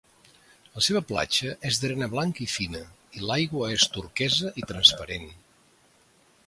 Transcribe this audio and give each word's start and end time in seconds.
La 0.77 0.81
seva 0.85 1.01
platja 1.11 1.51
és 1.71 1.77
d'arena 1.83 2.07
blanca 2.15 2.43
i 2.47 2.49
fina 2.55 2.83
i 3.19 3.23
l'aigua 3.31 3.71
és 3.77 3.87
turquesa 3.99 4.53
i 4.63 4.69
transparent. 4.75 5.31